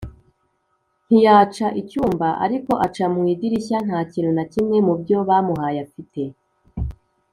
ntiyaca 1.05 1.67
icyumba 1.81 2.27
ariko 2.45 2.71
aca 2.85 3.05
mu 3.13 3.21
idirishya 3.33 3.77
Nta 3.85 3.99
kintu 4.11 4.31
na 4.37 4.43
kimwe 4.51 4.77
mu 4.87 4.93
byo 5.01 5.17
bamuhaye 5.27 5.79
afite 5.87 6.21